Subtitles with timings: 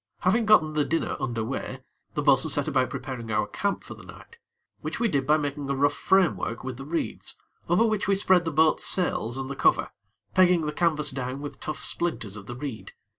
[0.21, 1.83] Having gotten the dinner under way,
[2.15, 4.39] the bo'sun set about preparing our camp for the night,
[4.79, 7.37] which we did by making a rough framework with the reeds,
[7.69, 9.91] over which we spread the boat's sails and the cover,
[10.33, 12.93] pegging the canvas down with tough splinters of the reed.